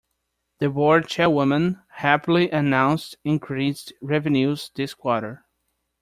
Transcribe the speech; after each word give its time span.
The 0.57 0.67
board 0.71 1.07
chairwoman 1.07 1.83
happily 1.97 2.49
announced 2.49 3.17
increased 3.23 3.93
revenues 4.01 4.71
this 4.73 4.95
quarter. 4.95 5.45